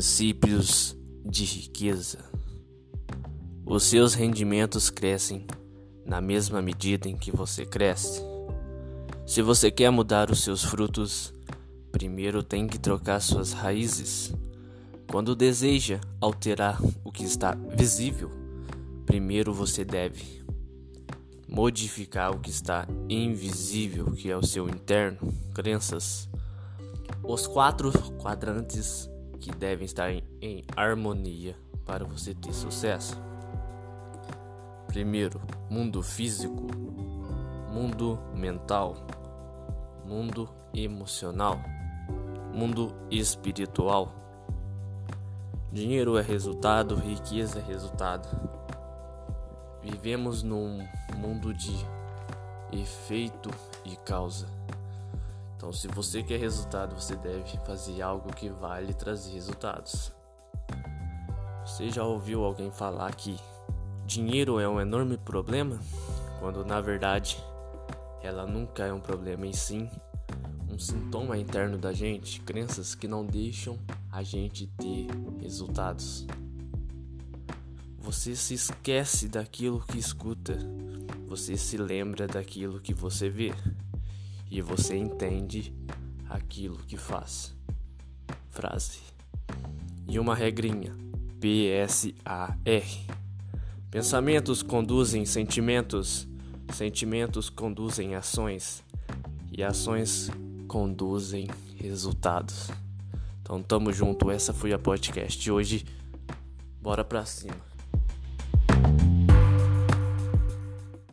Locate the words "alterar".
16.18-16.80